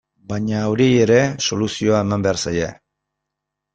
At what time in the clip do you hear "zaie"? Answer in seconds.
2.47-2.75